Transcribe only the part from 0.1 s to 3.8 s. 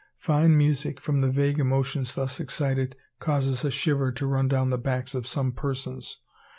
Fine music, from the vague emotions thus excited, causes a